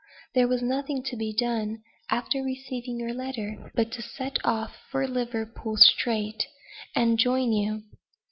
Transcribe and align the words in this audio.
there 0.33 0.47
was 0.47 0.63
nothing 0.63 1.03
to 1.03 1.15
be 1.15 1.31
done, 1.31 1.77
after 2.09 2.41
receiving 2.41 2.97
your 2.99 3.13
letter, 3.13 3.71
but 3.75 3.91
to 3.91 4.01
set 4.01 4.39
off 4.43 4.77
for 4.89 5.07
Liverpool 5.07 5.77
straight, 5.77 6.47
and 6.95 7.19
join 7.19 7.51
you. 7.53 7.83